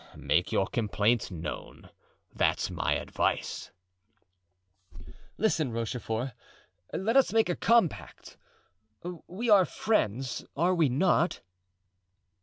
"Make 0.17 0.51
your 0.51 0.65
complaints 0.65 1.29
known; 1.29 1.91
that's 2.33 2.71
my 2.71 2.93
advice." 2.95 3.69
"Listen, 5.37 5.71
Rochefort; 5.71 6.31
let 6.91 7.15
us 7.15 7.31
make 7.31 7.49
a 7.49 7.55
compact. 7.55 8.35
We 9.27 9.51
are 9.51 9.63
friends, 9.63 10.43
are 10.57 10.73
we 10.73 10.89
not?" 10.89 11.41